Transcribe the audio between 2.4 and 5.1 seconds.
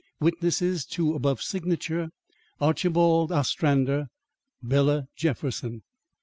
ARCHIBALD OSTRANDER, BELA